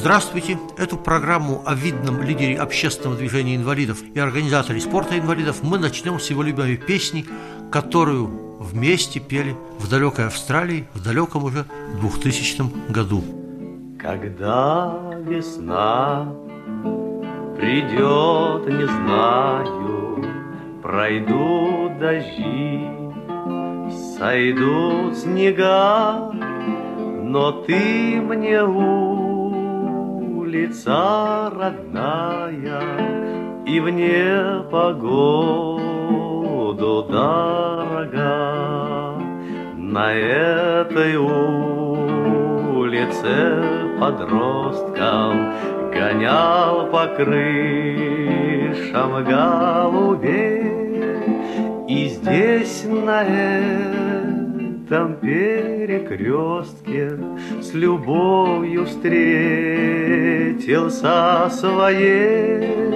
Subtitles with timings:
[0.00, 0.60] Здравствуйте!
[0.76, 6.30] Эту программу о видном лидере общественного движения инвалидов и организаторе спорта инвалидов мы начнем с
[6.30, 7.26] его любимой песни,
[7.72, 8.28] которую
[8.60, 11.64] вместе пели в далекой Австралии в далеком уже
[12.00, 13.24] 2000 году.
[13.98, 16.32] Когда весна
[17.56, 20.24] придет, не знаю,
[20.80, 22.88] пройдут дожди,
[24.16, 26.30] сойдут снега,
[27.24, 29.17] но ты мне у
[30.48, 32.82] лица родная
[33.66, 34.78] И в непогоду
[37.08, 38.28] дорога.
[39.76, 41.68] На этой улице
[44.00, 45.52] подросткам
[45.92, 48.04] Гонял по крышам
[49.24, 50.68] голубей.
[51.88, 53.22] И здесь на
[54.88, 57.10] этом перекрестке
[57.60, 59.20] С любовью встретился
[61.50, 62.88] своей.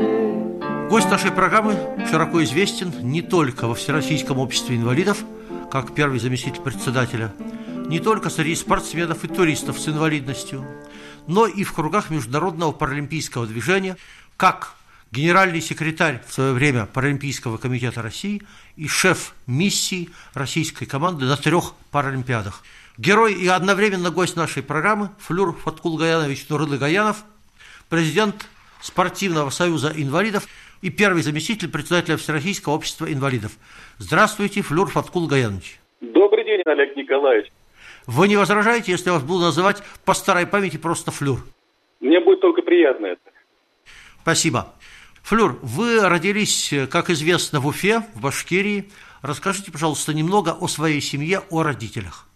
[0.89, 1.77] Гость нашей программы
[2.11, 5.23] широко известен не только во Всероссийском обществе инвалидов,
[5.70, 7.31] как первый заместитель председателя,
[7.89, 10.65] не только среди спортсменов и туристов с инвалидностью,
[11.27, 13.98] но и в кругах Международного паралимпийского движения,
[14.39, 14.77] как
[15.12, 18.42] генеральный секретарь в свое время Паралимпийского комитета России
[18.77, 22.64] и шеф миссии российской команды на трех Паралимпиадах.
[22.96, 27.24] Герой и одновременно гость нашей программы Флюр Фаткул Гаянович Нурыды Гаянов,
[27.88, 28.48] президент
[28.80, 30.48] Спортивного союза инвалидов
[30.80, 33.52] и первый заместитель председателя Всероссийского общества инвалидов.
[33.98, 35.78] Здравствуйте, Флюр Фаткул Гаянович.
[36.01, 37.52] Добрый день, Олег Николаевич.
[38.06, 41.39] Вы не возражаете, если я вас буду называть по старой памяти просто Флюр?
[42.01, 43.20] Мне будет только приятно это.
[44.22, 44.72] Спасибо.
[45.24, 48.90] Флюр, вы родились, как известно, в Уфе, в Башкирии.
[49.22, 52.27] Расскажите, пожалуйста, немного о своей семье, о родителях.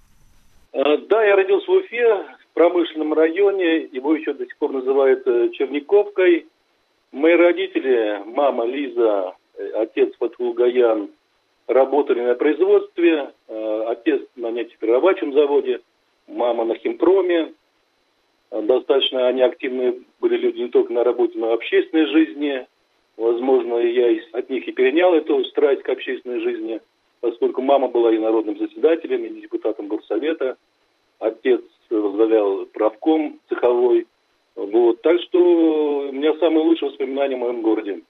[0.73, 3.89] А, да, я родился в Уфе, в промышленном районе.
[3.93, 6.47] Его еще до сих пор называют э, Черниковкой.
[7.11, 11.11] Мои родители, мама Лиза, э, отец Фатхул Гаян,
[11.67, 13.33] работали на производстве.
[13.49, 15.81] Э, отец на нефтеперерабатывающем заводе,
[16.29, 17.53] мама на химпроме.
[18.51, 22.67] Достаточно они активные были люди не только на работе, но и в общественной жизни.
[23.17, 26.81] Возможно, я от них и перенял эту страсть к общественной жизни,
[27.21, 30.57] поскольку мама была и народным заседателем, и депутатом горсовета,
[31.19, 34.07] отец возглавлял правком цеховой.
[34.55, 35.01] Вот.
[35.03, 38.03] Так что у меня самые лучшие воспоминания в моем городе.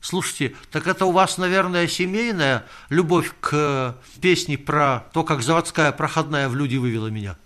[0.00, 6.48] Слушайте, так это у вас, наверное, семейная любовь к песне про то, как заводская проходная
[6.48, 7.36] в люди вывела меня?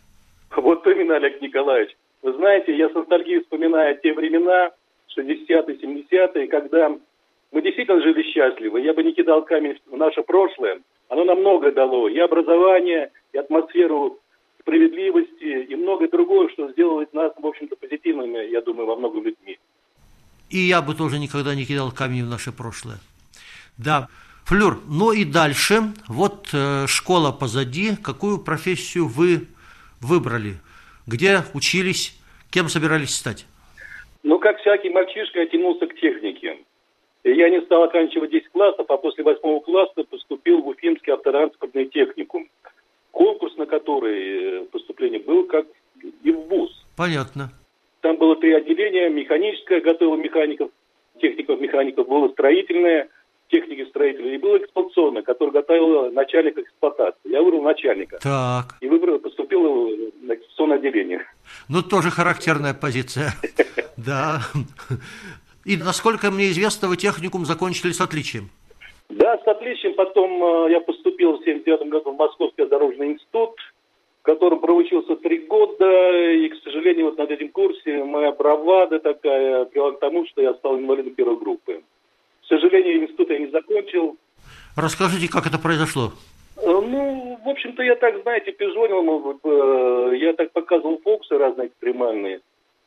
[0.54, 1.96] Вот именно, Олег Николаевич.
[2.22, 4.70] Вы знаете, я с ностальгией вспоминаю те времена,
[5.18, 6.96] 60-е, 70-е, когда
[7.52, 8.78] мы действительно жили счастливо.
[8.78, 10.80] Я бы не кидал камень в наше прошлое.
[11.08, 12.08] Оно нам многое дало.
[12.08, 14.18] И образование, и атмосферу
[14.60, 19.58] справедливости, и многое другое, что сделает нас, в общем-то, позитивными, я думаю, во многом людьми.
[20.48, 22.98] И я бы тоже никогда не кидал камень в наше прошлое.
[23.76, 24.08] Да.
[24.44, 25.92] Флюр, ну и дальше.
[26.08, 27.96] Вот э, школа позади.
[27.96, 29.46] Какую профессию вы
[30.00, 30.58] выбрали?
[31.06, 32.18] Где учились?
[32.50, 33.46] Кем собирались стать?
[34.22, 36.58] Ну, как всякий мальчишка, я тянулся к технике.
[37.24, 42.48] Я не стал оканчивать 10 классов, а после 8 класса поступил в Уфимский автотранспортный техникум.
[43.10, 45.66] Конкурс, на который э, поступление был как
[46.24, 46.84] и в ВУЗ.
[46.96, 47.50] Понятно.
[48.00, 49.08] Там было три отделения.
[49.08, 50.70] Механическое, готовило механиков,
[51.20, 53.08] техников-механиков, было строительное,
[53.48, 57.30] техники строителей, и было эксплуатационное, которое готовило начальника эксплуатации.
[57.30, 58.18] Я выбрал начальника.
[58.20, 58.76] Так.
[58.80, 59.62] И выбрал, поступил
[60.22, 61.26] на эксплуатационное отделение.
[61.68, 63.32] Ну, тоже характерная позиция.
[64.04, 64.40] Да.
[65.64, 68.50] И, насколько мне известно, вы техникум закончили с отличием.
[69.08, 69.94] Да, с отличием.
[69.94, 73.54] Потом э, я поступил в 79 году в Московский дорожный институт,
[74.22, 76.31] в котором проучился три года.
[76.32, 80.54] И, к сожалению, вот на этом курсе моя бравада такая привела к тому, что я
[80.54, 81.82] стал инвалидом первой группы.
[82.43, 84.16] К сожалению, институт я не закончил.
[84.76, 86.12] Расскажите, как это произошло?
[86.56, 92.40] Э, ну, в общем-то, я так, знаете, пижонил, э, я так показывал фокусы разные экстремальные.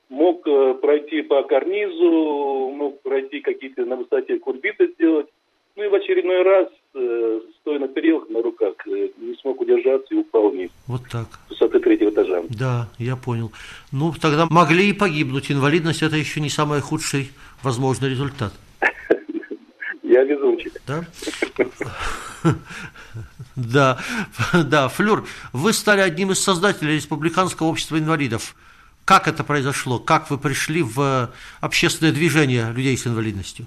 [0.09, 5.27] Мог э, пройти по карнизу, мог пройти какие-то на высоте курбиты сделать.
[5.75, 10.13] Ну и в очередной раз, э, стоя на перилах на руках, э, не смог удержаться
[10.13, 10.69] и упал вниз.
[10.87, 11.27] Вот так.
[11.47, 12.43] С высоты третьего этажа.
[12.49, 13.51] Да, я понял.
[13.91, 15.51] Ну, тогда могли и погибнуть.
[15.51, 17.31] Инвалидность– это еще не самый худший
[17.63, 18.53] возможный результат.
[20.03, 20.79] Я везунчик.
[20.87, 21.03] Да?
[23.55, 23.99] Да,
[24.53, 24.89] да.
[24.89, 28.55] Флюр, вы стали одним из создателей Республиканского общества инвалидов.
[29.05, 29.99] Как это произошло?
[29.99, 31.29] Как вы пришли в
[31.61, 33.65] общественное движение людей с инвалидностью?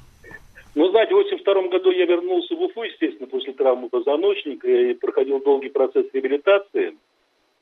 [0.75, 5.40] Ну, знаете, в 82 году я вернулся в Уфу, естественно, после травмы позвоночника и проходил
[5.40, 6.96] долгий процесс реабилитации.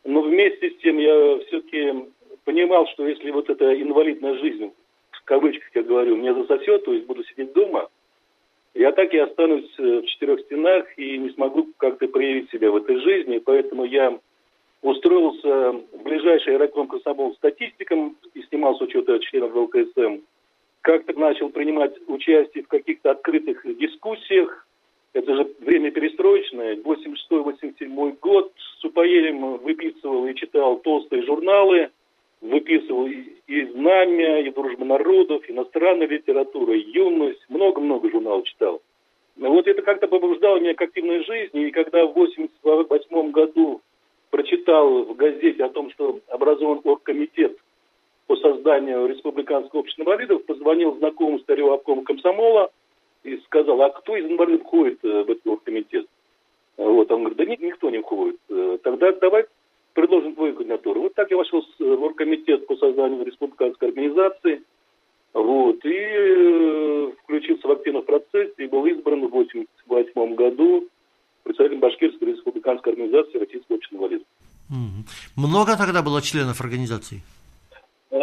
[0.05, 2.08] Но вместе с тем я все-таки
[2.44, 4.73] понимал, что если вот эта инвалидная жизнь,
[5.11, 7.88] в кавычках я говорю, мне засосет, то есть буду сидеть дома,
[8.73, 12.76] я так и останусь э, в четырех стенах и не смогу как-то проявить себя в
[12.76, 13.38] этой жизни.
[13.38, 14.19] Поэтому я
[14.82, 20.19] устроился в ближайший аэродром комсомол статистиком и снимал с учета членов ЛКСМ.
[20.82, 24.67] Как-то начал принимать участие в каких-то открытых дискуссиях.
[25.12, 26.76] Это же время перестроечное.
[26.76, 28.52] 86-87 год.
[28.81, 31.90] С упоением выписывал и читал толстые журналы.
[32.43, 37.43] Выписывал и «Знамя», и «Дружба народов», иностранная литература, «Юность».
[37.49, 38.82] Много-много журналов читал.
[39.37, 41.69] Вот это как-то побуждало меня к активной жизни.
[41.69, 43.81] И когда в 88 году
[44.31, 47.58] прочитал в газете о том, что образован оргкомитет
[48.26, 52.70] по созданию Республиканского общества инвалидов, позвонил знакомому старого обкома комсомола
[53.23, 56.06] и сказал, а кто из инвалидов входит э, в этот оргкомитет?
[56.76, 58.37] Вот, он говорит, да нет, никто не входит.
[58.50, 59.46] Э, тогда давай
[59.94, 61.02] предложим твою кандидатуру.
[61.02, 64.62] Вот так я вошел в оргкомитет по созданию республиканской организации,
[65.32, 70.88] вот, и э, включился в активный процесс и был избран в 1988 году
[71.47, 74.27] представителем Башкирской республиканской организации Российского общества инвалидов.
[75.37, 77.23] Много тогда было членов организации?
[78.11, 78.17] А,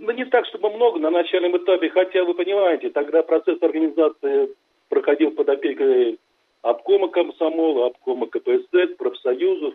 [0.00, 4.50] ну, не так, чтобы много на начальном этапе, хотя вы понимаете, тогда процесс организации
[4.88, 6.18] проходил под опекой
[6.62, 9.74] обкома комсомола, обкома КПСС, профсоюзов,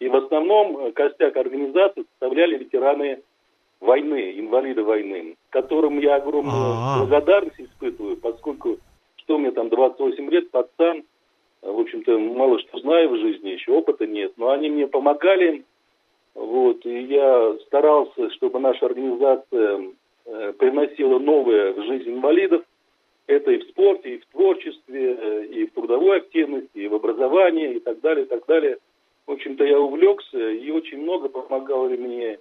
[0.00, 3.20] и в основном э, костяк организации составляли ветераны
[3.80, 6.98] войны, инвалиды войны, которым я огромную А-а-а.
[7.00, 8.78] благодарность испытываю, поскольку,
[9.16, 11.02] что мне там, 28 лет, пацан,
[11.62, 15.64] в общем-то, мало что знаю в жизни, еще опыта нет, но они мне помогали,
[16.34, 19.90] вот, и я старался, чтобы наша организация
[20.24, 22.62] э, приносила новое в жизнь инвалидов,
[23.26, 27.74] это и в спорте, и в творчестве, э, и в трудовой активности, и в образовании,
[27.74, 28.78] и так далее, и так далее.
[29.26, 32.38] В общем-то, я увлекся, и очень много помогало мне.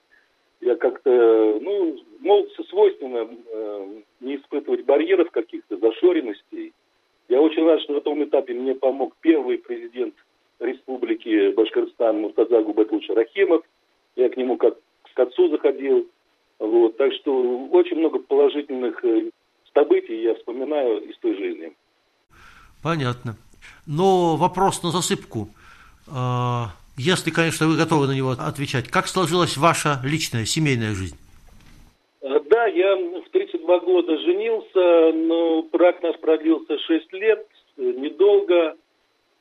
[0.62, 3.88] Я как-то, ну, молодцы свойственно э,
[4.22, 6.74] не испытывать барьеров каких-то, зашоренностей.
[7.30, 10.16] Я очень рад, что на том этапе мне помог первый президент
[10.60, 13.64] Республики Башкортостан Муртаза Губатулович Рахимов.
[14.16, 14.78] Я к нему как
[15.14, 16.08] к отцу заходил.
[16.60, 16.98] Вот.
[16.98, 19.32] Так что очень много положительных э,
[19.74, 21.74] событий я вспоминаю из той жизни.
[22.82, 23.36] Понятно.
[23.86, 25.50] Но вопрос на засыпку.
[26.12, 28.90] А, если, конечно, вы готовы на него отвечать.
[28.90, 31.18] Как сложилась ваша личная, семейная жизнь?
[32.22, 32.96] Да, я
[33.68, 37.46] 32 года женился, но брак наш продлился 6 лет,
[37.78, 38.76] недолго.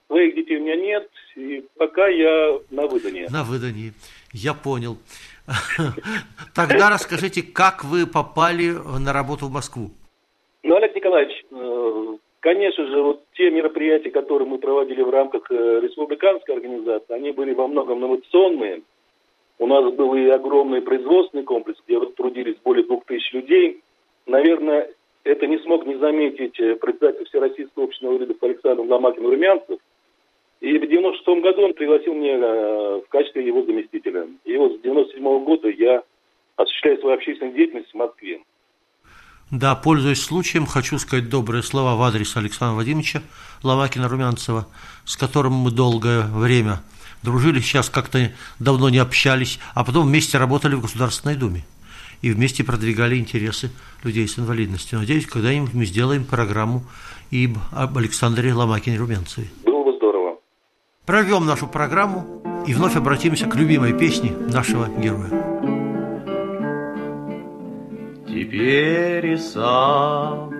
[0.09, 3.27] Своих детей у меня нет, и пока я на выдании.
[3.29, 3.93] На выдании,
[4.33, 4.99] я понял.
[6.55, 8.71] Тогда расскажите, как вы попали
[9.01, 9.91] на работу в Москву?
[10.63, 15.81] Ну, Олег Николаевич, э, конечно же, вот те мероприятия, которые мы проводили в рамках э,
[15.83, 18.83] республиканской организации, они были во многом инновационные.
[19.59, 23.83] У нас был и огромный производственный комплекс, где трудились более двух тысяч людей.
[24.27, 24.89] Наверное,
[25.25, 29.79] это не смог не заметить э, председатель Всероссийского общества инвалидов Александр Ломакин Румянцев.
[30.61, 34.27] И в 96 году он пригласил меня э, в качестве его заместителя.
[34.45, 36.03] И вот с 97 года я
[36.57, 38.41] осуществляю свою общественную деятельность в Москве.
[39.53, 43.23] Да, пользуясь случаем, хочу сказать добрые слова в адрес Александра Владимировича
[43.63, 44.65] Ломакина-Румянцева,
[45.05, 46.81] с которым мы долгое время
[47.23, 48.19] дружили, сейчас как-то
[48.59, 51.65] давно не общались, а потом вместе работали в Государственной Думе
[52.23, 53.71] и вместе продвигали интересы
[54.03, 54.99] людей с инвалидностью.
[54.99, 56.83] Надеюсь, когда-нибудь мы сделаем программу
[57.31, 59.49] и об Александре Ломакине-Румянцеве.
[59.65, 60.39] Было бы здорово.
[61.05, 65.31] Прорвем нашу программу и вновь обратимся к любимой песне нашего героя.
[68.27, 70.51] Теперь и сам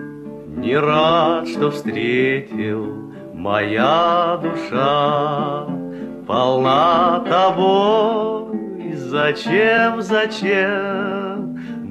[0.61, 5.67] не рад, что встретил моя душа
[6.25, 8.47] полна тобой.
[8.95, 11.06] Зачем, зачем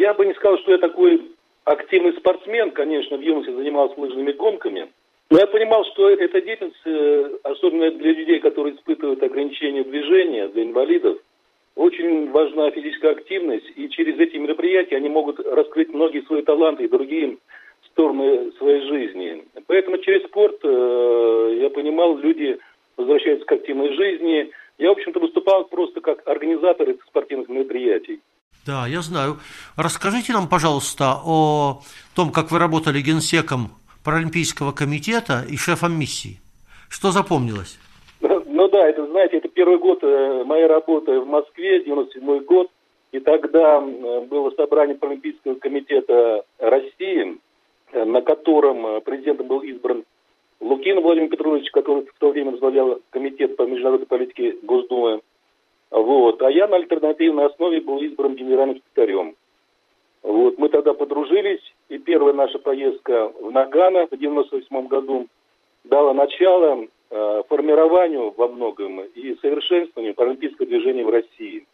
[0.00, 1.20] Я бы не сказал, что я такой
[1.64, 4.88] активный спортсмен, конечно, в юности занимался лыжными гонками.
[5.28, 10.62] Но я понимал, что эта деятельность, э, особенно для людей, которые испытывают ограничения движения, для
[10.62, 11.18] инвалидов,
[11.76, 16.88] очень важна физическая активность, и через эти мероприятия они могут раскрыть многие свои таланты и
[16.88, 17.36] другие
[17.90, 19.44] стороны своей жизни.
[19.66, 22.58] Поэтому через спорт, э, я понимал, люди
[22.96, 24.50] возвращаются к активной жизни.
[24.78, 28.20] Я, в общем-то, выступал просто как организатор этих спортивных мероприятий.
[28.66, 29.38] Да, я знаю.
[29.76, 31.80] Расскажите нам, пожалуйста, о
[32.14, 33.70] том, как вы работали генсеком
[34.04, 36.40] Паралимпийского комитета и шефом миссии.
[36.88, 37.78] Что запомнилось?
[38.20, 42.68] Ну да, это, знаете, это первый год э, моей работы в Москве, 97 год.
[43.12, 47.38] И тогда было собрание Паралимпийского комитета России,
[47.92, 50.04] э, на котором э, президентом был избран
[50.60, 55.22] Лукин Владимир Петрович, который в то время возглавлял комитет по международной политике Госдумы.
[55.90, 56.40] Вот.
[56.42, 59.34] А я на альтернативной основе был избран генеральным секретарем.
[60.22, 60.58] Вот.
[60.58, 65.26] Мы тогда подружились, и первая наша поездка в Нагано в 98 году
[65.84, 71.66] дала начало э, формированию во многом и совершенствованию паралимпийского движения в России.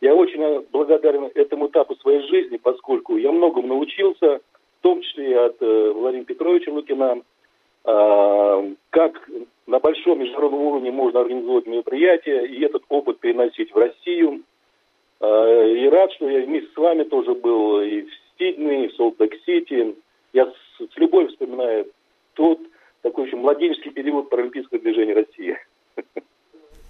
[0.00, 4.40] Я очень благодарен этому этапу своей жизни, поскольку я многому научился,
[4.78, 7.22] в том числе от э, Владимира Петровича Лукина,
[7.84, 9.28] э, как
[9.68, 14.42] на большом международном уровне можно организовать мероприятия и этот опыт переносить в Россию.
[15.20, 18.08] А, и рад, что я вместе с вами тоже был и в
[18.38, 19.94] Сиднее, и в Солт-Лейк-Сити.
[20.32, 21.86] Я с, с любовью вспоминаю
[22.32, 22.60] тот
[23.02, 25.58] такой еще младенческий период паралимпийского движения России.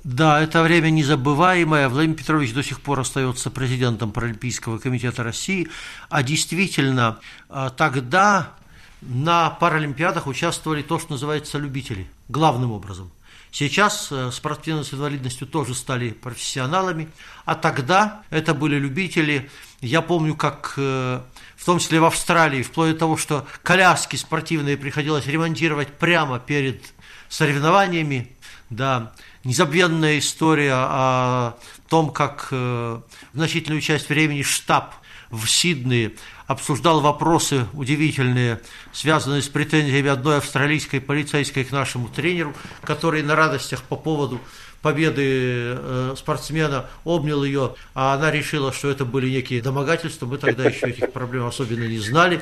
[0.04, 1.88] Да, это время незабываемое.
[1.88, 5.68] Владимир Петрович до сих пор остается президентом Паралимпийского комитета России.
[6.08, 7.20] А действительно,
[7.50, 8.57] а, тогда
[9.00, 13.10] на Паралимпиадах участвовали то, что называется любители, главным образом.
[13.50, 17.08] Сейчас э, спортсмены с инвалидностью тоже стали профессионалами,
[17.44, 19.50] а тогда это были любители.
[19.80, 21.20] Я помню, как э,
[21.56, 26.82] в том числе в Австралии, вплоть до того, что коляски спортивные приходилось ремонтировать прямо перед
[27.28, 28.32] соревнованиями.
[28.68, 29.12] Да,
[29.44, 31.56] незабвенная история о
[31.88, 33.00] том, как э,
[33.32, 34.94] значительную часть времени штаб
[35.30, 36.12] в Сиднее
[36.48, 38.60] обсуждал вопросы удивительные,
[38.92, 44.40] связанные с претензиями одной австралийской полицейской к нашему тренеру, который на радостях по поводу
[44.80, 50.24] победы э, спортсмена обнял ее, а она решила, что это были некие домогательства.
[50.24, 52.40] Мы тогда еще этих проблем особенно не знали.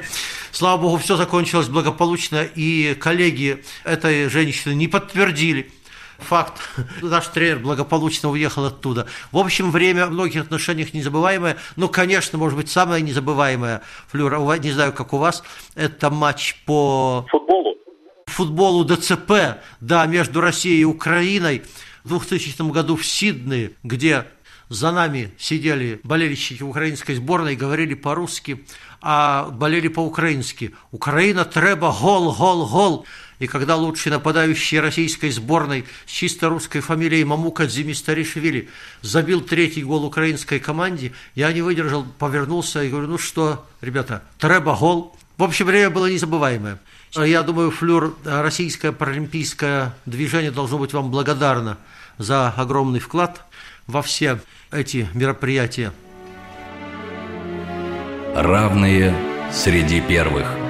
[0.53, 5.73] Слава богу, все закончилось благополучно, и коллеги этой женщины не подтвердили
[6.19, 6.61] факт.
[7.03, 9.07] Наш тренер благополучно уехал оттуда.
[9.33, 11.57] В общем, время в многих отношениях незабываемое.
[11.77, 15.43] Ну, конечно, может быть, самое незабываемое, Флюра, не знаю, как у вас,
[15.75, 17.27] это матч по...
[17.31, 17.77] Футболу.
[18.27, 21.63] Футболу ДЦП, да, между Россией и Украиной
[22.05, 24.27] в 2000 году в Сиднее, где
[24.69, 28.65] за нами сидели болельщики украинской сборной, говорили по-русски,
[29.01, 30.75] а болели по-украински.
[30.91, 33.07] Украина треба гол, гол, гол.
[33.39, 38.71] И когда лучший нападающий российской сборной с чисто русской фамилией Мамука Дзимистаришвили
[39.03, 44.75] забил третий гол украинской команде, я не выдержал, повернулся и говорю, ну что, ребята, треба
[44.75, 45.15] гол.
[45.37, 46.79] В общем, время было незабываемое.
[47.15, 51.77] Я думаю, Флюр, российское паралимпийское движение должно быть вам благодарно
[52.17, 53.45] за огромный вклад
[53.87, 54.41] во все
[54.71, 55.93] эти мероприятия.
[58.35, 59.15] Равные
[59.53, 60.47] среди первых–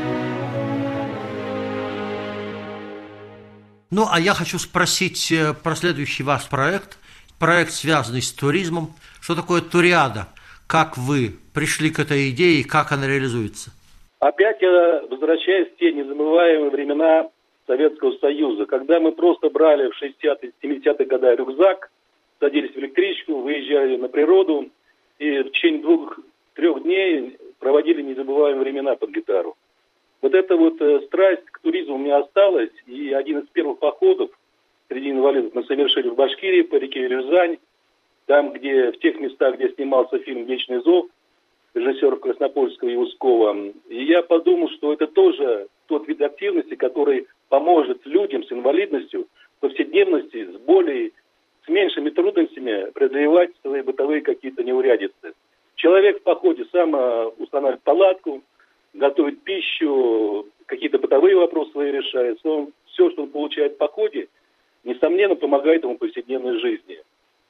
[3.90, 6.98] Ну, а я хочу спросить э, про следующий ваш проект.
[7.38, 8.94] Проект, связанный с туризмом.
[9.20, 10.26] Что такое туриада?
[10.66, 13.70] Как вы пришли к этой идее и как она реализуется?
[14.18, 17.28] Опять я возвращаюсь в те незабываемые времена
[17.66, 21.90] Советского Союза, когда мы просто брали в 60-е, 70-е годы рюкзак,
[22.40, 24.68] садились в электричку, выезжали на природу,
[25.18, 29.56] и в течение двух-трех дней проводили незабываемые времена под гитару.
[30.22, 34.30] Вот эта вот э, страсть к туризму у меня осталась, и один из первых походов
[34.88, 37.58] среди инвалидов мы совершили в Башкирии по реке Рязань,
[38.26, 41.06] там, где, в тех местах, где снимался фильм «Вечный зов»,
[41.74, 43.54] режиссеров Краснопольского и Ускова.
[43.88, 49.26] И я подумал, что это тоже тот вид активности, который поможет людям с инвалидностью
[49.58, 51.12] в повседневности с более,
[51.64, 55.34] с меньшими трудностями преодолевать свои бытовые какие-то неурядицы.
[55.74, 58.42] Человек в походе сам э, устанавливает палатку,
[58.96, 62.38] готовит пищу, какие-то бытовые вопросы свои решает.
[62.44, 64.28] Он, все, что он получает в походе,
[64.84, 66.98] несомненно, помогает ему в повседневной жизни.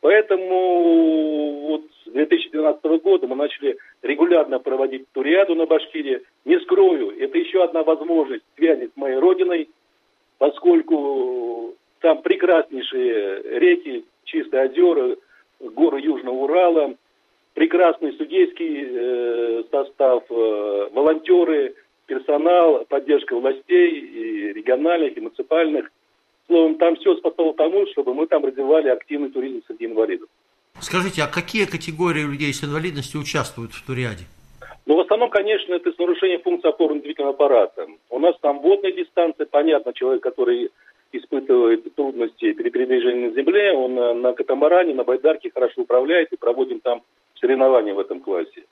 [0.01, 6.23] Поэтому вот с 2012 года мы начали регулярно проводить туриаду на Башкирии.
[6.45, 9.69] Не скрою, это еще одна возможность связи с моей родиной,
[10.39, 15.17] поскольку там прекраснейшие реки, чистые озера,
[15.61, 16.95] горы Южного Урала,
[17.57, 25.91] прекрасный судейский э, состав, э, волонтеры, персонал, поддержка властей и региональных, и муниципальных.
[26.47, 30.29] Словом, там все способствовало тому, чтобы мы там развивали активный туризм среди инвалидов.
[30.81, 34.25] Скажите, а какие категории людей с инвалидностью участвуют в туриаде?
[34.85, 37.87] Ну, в основном, конечно, это с нарушением функции опорно-двигательного аппарата.
[38.11, 40.71] У нас там водная дистанция, понятно, человек, который
[41.11, 46.81] испытывает трудности при передвижении на земле, он на катамаране, на байдарке хорошо управляет и проводим
[46.81, 47.03] там
[47.41, 48.65] соревнования в этом классе.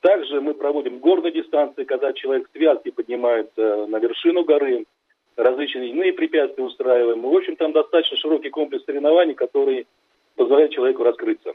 [0.00, 4.84] Также мы проводим горные дистанции, когда человек в связке поднимается на вершину горы,
[5.36, 7.22] различные иные препятствия устраиваем.
[7.22, 9.86] В общем, там достаточно широкий комплекс соревнований, который
[10.36, 11.54] позволяет человеку раскрыться.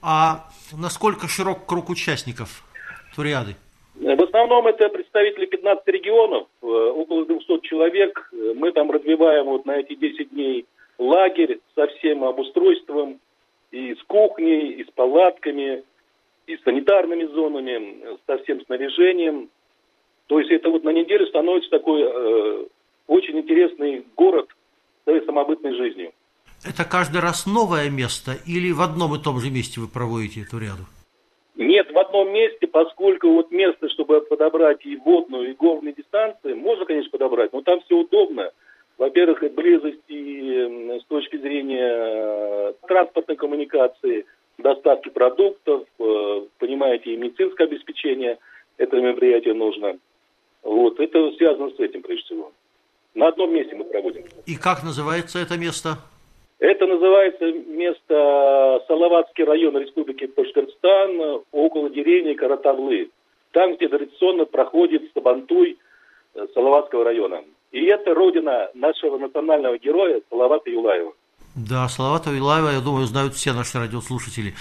[0.00, 2.64] А насколько широк круг участников
[3.16, 3.56] туриады?
[3.94, 8.32] В основном это представители 15 регионов, э, около 200 человек.
[8.32, 10.66] Мы там развиваем вот на эти 10 дней
[10.98, 13.20] лагерь со всем обустройством,
[13.72, 15.82] и с кухней, и с палатками,
[16.46, 19.48] и с санитарными зонами, со всем снаряжением.
[20.28, 22.66] То есть это вот на неделю становится такой э,
[23.06, 24.48] очень интересный город
[25.04, 26.12] своей самобытной жизнью.
[26.64, 30.58] Это каждый раз новое место или в одном и том же месте вы проводите эту
[30.58, 30.86] ряду?
[31.56, 36.84] Нет, в одном месте, поскольку вот место, чтобы подобрать и водную, и горные дистанции, можно,
[36.84, 38.50] конечно, подобрать, но там все удобно.
[39.02, 44.26] Во-первых, близость и с точки зрения э, транспортной коммуникации,
[44.58, 48.38] доставки продуктов, э, понимаете, и медицинское обеспечение
[48.76, 49.98] этого мероприятия нужно.
[50.62, 52.52] Вот, это связано с этим, прежде всего.
[53.16, 54.22] На одном месте мы проводим.
[54.46, 55.98] И как называется это место?
[56.60, 63.10] Это называется место Салаватский район Республики Башкортостан, около деревни Каратавлы.
[63.50, 65.76] Там, где традиционно проходит Сабантуй
[66.36, 67.42] э, Салаватского района.
[67.72, 71.14] И это родина нашего национального героя Салавата Юлаева.
[71.56, 74.54] Да, Салавата Юлаева, я думаю, знают все наши радиослушатели.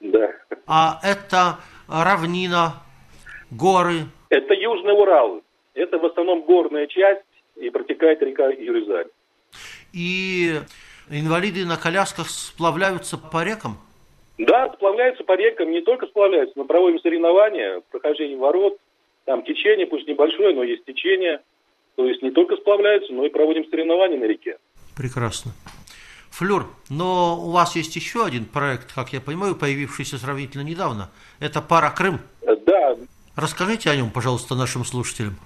[0.00, 0.30] Да.
[0.66, 2.82] А это равнина,
[3.50, 4.06] горы?
[4.30, 5.42] Это Южный Урал.
[5.74, 7.22] Это в основном горная часть,
[7.56, 9.08] и протекает река Юризаль.
[9.92, 10.54] И
[11.10, 13.76] инвалиды на колясках сплавляются по рекам?
[14.38, 18.78] Да, сплавляются по рекам, не только сплавляются, мы проводим соревнования, прохождение ворот,
[19.26, 21.42] там течение, пусть небольшое, но есть течение–
[21.96, 24.58] то есть не только сплавляются, но и проводим соревнования на реке.
[24.96, 25.52] Прекрасно.
[26.30, 31.10] Флюр, но у вас есть еще один проект, как я понимаю, появившийся сравнительно недавно.
[31.38, 32.18] Это «Пара Крым».
[32.66, 32.96] Да.
[33.36, 35.36] Расскажите о нем, пожалуйста, нашим слушателям.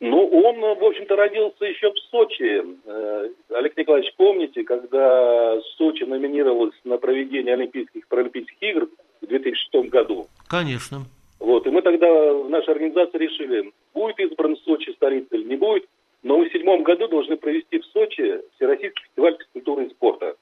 [0.00, 2.62] Ну, он, в общем-то, родился еще в Сочи.
[2.86, 8.88] Э, Олег Николаевич, помните, когда Сочи номинировалась на проведение Олимпийских Паралимпийских игр
[9.22, 10.26] в 2006 году?
[10.48, 11.06] Конечно.
[11.38, 15.88] Вот, и мы тогда в нашей организации решили, будет избран Сочи столицей или не будет,
[16.22, 20.36] но мы в седьмом году должны провести в Сочи Всероссийский фестиваль физкультуры и спорта.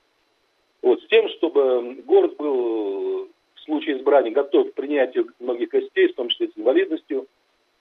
[0.83, 6.15] Вот, с тем, чтобы город был в случае избрания готов к принятию многих гостей, в
[6.15, 7.27] том числе с инвалидностью.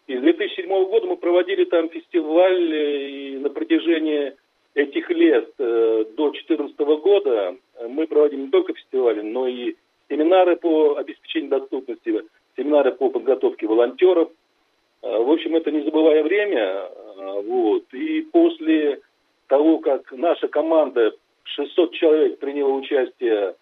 [0.06, 4.34] И с 2007 года мы проводили там фестиваль, и на протяжении
[4.76, 7.56] этих лет э, до 2014 года
[7.90, 9.76] мы проводим не только фестивали, но и
[10.10, 12.24] семинары по обеспечению доступности,
[12.56, 14.30] семинары по подготовке волонтеров.
[15.04, 16.90] А, в общем, это незабываемое время.
[17.18, 17.94] А, вот.
[17.94, 19.02] И после
[19.48, 23.56] того, как наша команда, 600 человек приняла участие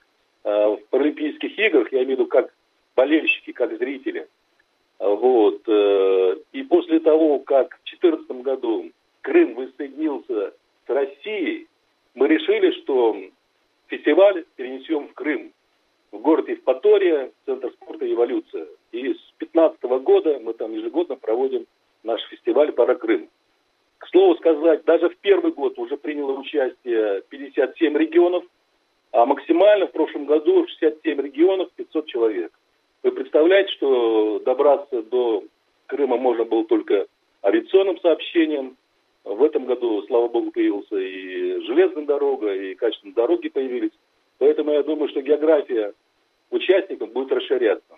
[0.43, 2.54] а, в Паралимпийских играх, я имею в виду как
[2.95, 4.28] болельщики, как зрители.
[5.00, 5.62] Вот.
[5.67, 10.54] Э, и после того, как в 2014 году Крым воссоединился
[10.86, 11.67] с Россией,
[12.13, 13.17] мы решили, что
[13.88, 15.54] фестиваль перенесем в Крым
[16.12, 18.67] в город Евпатория, Центр спорта «Эволюция».
[18.91, 21.65] И с 2015 года мы там ежегодно проводим
[22.04, 23.30] наш фестиваль «Пара Крым».
[23.97, 28.43] К слову сказать, даже в первый год уже приняло участие 57 регионов,
[29.12, 32.52] а максимально в прошлом году 67 регионов, 500 человек.
[33.04, 35.43] Вы представляете, что добраться до
[35.88, 37.08] Крыма можно было только
[37.43, 38.78] авиационным сообщением.
[39.23, 43.91] В этом году, слава богу, появился и железная дорога, и качественные дороги появились.
[44.41, 45.93] Поэтому я думаю, что география
[46.50, 47.93] участников будет расширяться.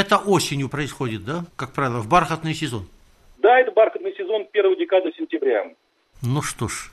[0.00, 1.44] Это осенью происходит, да?
[1.56, 2.86] Как правило, в бархатный сезон.
[3.36, 5.66] Да, это бархатный сезон, первая декада сентября.
[6.22, 6.90] Ну что ж,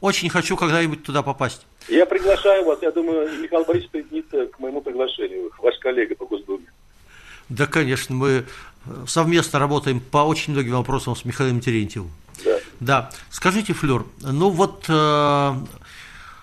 [0.00, 1.64] очень хочу когда-нибудь туда попасть.
[1.86, 6.66] Я приглашаю вас, я думаю, Михаил Борисович присоединится к моему приглашению, ваш коллега по Госдуме.
[7.48, 8.44] Да, конечно, мы
[9.06, 12.10] совместно работаем по очень многим вопросам с Михаилом Терентьевым.
[12.44, 12.58] Да.
[12.80, 13.10] Да.
[13.30, 15.54] Скажите, Флёр, ну вот, э,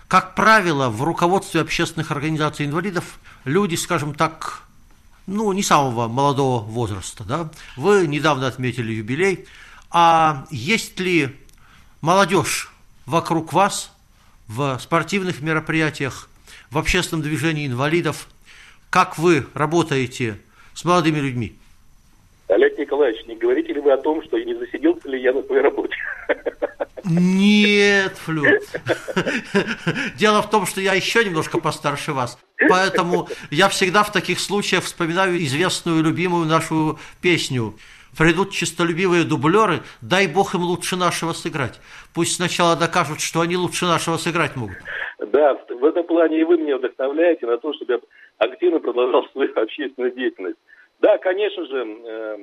[0.08, 4.66] как правило, в руководстве общественных организаций инвалидов люди, скажем так,
[5.28, 7.50] ну, не самого молодого возраста, да?
[7.76, 9.46] Вы недавно отметили юбилей.
[9.92, 11.30] А есть ли
[12.02, 12.72] молодежь
[13.06, 13.92] вокруг вас
[14.48, 16.30] в спортивных мероприятиях,
[16.72, 18.28] в общественном движении инвалидов?
[18.90, 20.40] Как вы работаете
[20.74, 21.56] с молодыми людьми?
[22.48, 25.62] Олег Николаевич, не говорите ли вы о том, что не засиделся ли я на своей
[25.62, 25.96] работе?
[27.10, 28.48] Нет, Флюр.
[30.17, 32.38] Дело в том, что я еще немножко постарше вас.
[32.70, 37.74] Поэтому я всегда в таких случаях вспоминаю известную любимую нашу песню.
[38.17, 41.80] Придут чистолюбивые дублеры, дай бог им лучше нашего сыграть.
[42.15, 44.78] Пусть сначала докажут, что они лучше нашего сыграть могут.
[45.20, 48.00] Да, в этом плане и вы меня вдохновляете на то, чтобы я
[48.38, 50.58] активно продолжал свою общественную деятельность.
[51.00, 52.38] Да, конечно же, э,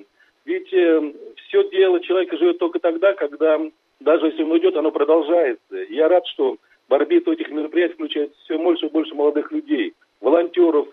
[0.45, 1.13] ведь э,
[1.49, 3.59] все дело человека живет только тогда, когда
[4.01, 5.77] даже если он уйдет, оно продолжается.
[5.89, 6.57] Я рад, что
[6.89, 10.89] в орбиту этих мероприятий включается все больше и больше молодых людей, волонтеров,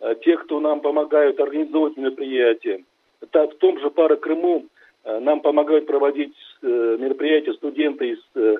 [0.00, 2.84] э, тех, кто нам помогают организовывать мероприятия.
[3.20, 4.66] в том же Пара Крыму
[5.04, 8.58] нам помогают проводить мероприятия студенты из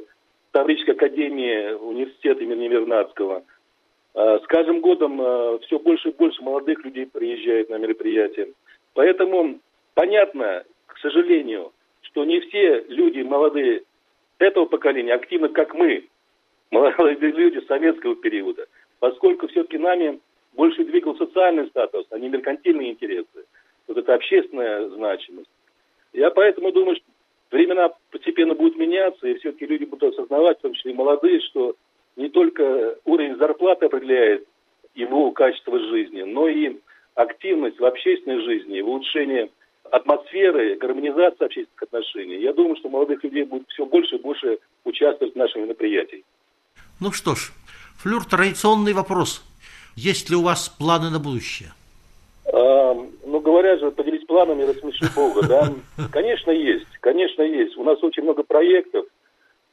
[0.52, 3.42] Таврической академии университета имени Вернадского–
[4.16, 5.18] с каждым годом
[5.60, 8.48] все больше и больше молодых людей приезжает на мероприятия.
[8.94, 9.58] Поэтому
[9.92, 11.72] понятно, к сожалению,
[12.16, 13.82] что не все люди молодые
[14.38, 16.08] этого поколения активны, как мы,
[16.70, 18.66] молодые люди советского периода,
[19.00, 20.18] поскольку все-таки нами
[20.54, 23.44] больше двигал социальный статус, а не меркантильные интересы.
[23.86, 25.50] Вот это общественная значимость.
[26.14, 27.04] Я поэтому думаю, что
[27.50, 31.76] времена постепенно будут меняться, и все-таки люди будут осознавать, в том числе и молодые, что
[32.16, 34.48] не только уровень зарплаты определяет
[34.94, 36.78] его качество жизни, но и
[37.14, 39.50] активность в общественной жизни, улучшение
[39.90, 42.36] атмосферы, гармонизация общественных отношений.
[42.40, 46.22] Я думаю, что молодых людей будет все больше и больше участвовать в наших мероприятиях.
[47.00, 47.52] Ну что ж,
[47.98, 49.42] Флюр, традиционный вопрос.
[49.96, 51.70] Есть ли у вас планы на будущее?
[52.52, 52.94] А,
[53.26, 55.72] ну, говорят же, поделись планами, рассмеши Бога, да?
[56.12, 57.76] Конечно, есть, конечно, есть.
[57.76, 59.06] У нас очень много проектов,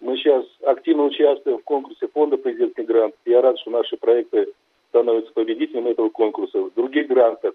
[0.03, 3.15] мы сейчас активно участвуем в конкурсе фонда «Президентский грант».
[3.25, 4.49] Я рад, что наши проекты
[4.89, 6.59] становятся победителями этого конкурса.
[6.59, 7.53] В других грантах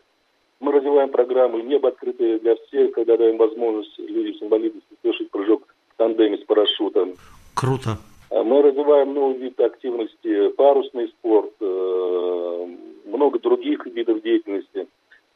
[0.60, 5.62] мы развиваем программы «Небо открытое для всех», когда даем возможность людям с инвалидностью совершить прыжок
[5.94, 7.14] в тандеме с парашютом.
[7.54, 7.98] Круто.
[8.30, 12.66] А мы развиваем новый вид активности, парусный спорт, э,
[13.06, 14.86] много других видов деятельности.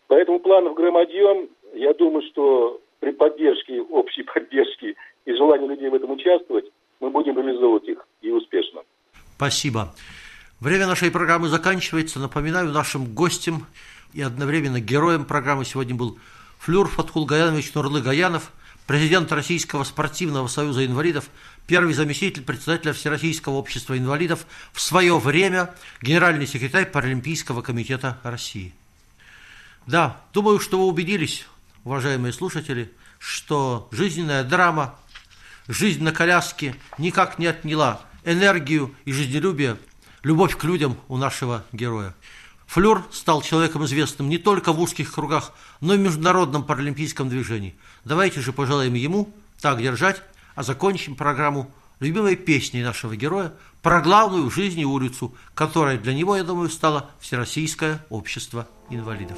[0.09, 6.11] Поэтому планов громадьем, я думаю, что при поддержке, общей поддержке и желании людей в этом
[6.11, 6.67] участвовать,
[7.01, 8.83] мы будем реализовывать их и успешно.
[9.37, 9.95] Спасибо.
[10.61, 12.21] Время нашей программы заканчивается.
[12.21, 13.67] Напоминаю, нашим гостем
[14.13, 16.19] и одновременно героем программы сегодня был
[16.59, 18.53] Флюр Фатхул Гаянович Нурлы Гаянов,
[18.87, 21.29] президент Российского спортивного союза инвалидов,
[21.67, 28.75] первый заместитель председателя Всероссийского общества инвалидов, в свое время генеральный секретарь Паралимпийского комитета России.
[29.87, 31.47] Да, думаю, что вы убедились,
[31.85, 34.97] уважаемые слушатели, что жизненная драма
[35.69, 39.77] Жизнь на коляске никак не отняла энергию и жизнелюбие,
[40.25, 42.15] любовь к людям у нашего героя.
[42.73, 47.75] Флёр стал человеком известным не только в узких кругах, но и в международном паралимпийском движении.
[48.07, 49.31] Давайте же пожелаем ему
[49.61, 50.23] так держать,
[50.55, 56.35] а закончим программу любимой песней нашего героя про главную в жизни улицу, которая для него,
[56.35, 59.37] я думаю, стала Всероссийское общество инвалидов.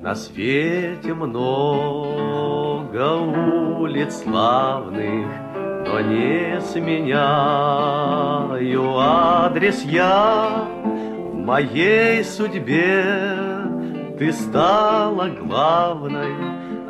[0.00, 2.15] На свете много
[3.04, 5.26] улиц славных,
[5.86, 7.16] Но не сменяю
[8.98, 10.66] адрес я.
[10.84, 13.04] В моей судьбе
[14.18, 16.34] ты стала главной,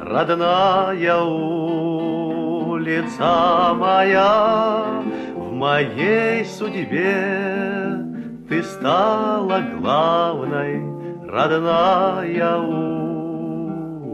[0.00, 2.94] Родная улица
[3.74, 5.02] моя.
[5.34, 7.98] В моей судьбе
[8.48, 10.82] ты стала главной,
[11.28, 12.58] Родная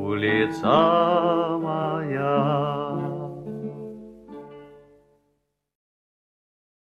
[0.02, 1.51] улица.